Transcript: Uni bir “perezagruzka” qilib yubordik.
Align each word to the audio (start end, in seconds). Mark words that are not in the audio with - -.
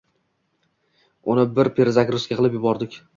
Uni 1.33 1.43
bir 1.59 1.69
“perezagruzka” 1.81 2.39
qilib 2.41 2.57
yubordik. 2.59 2.99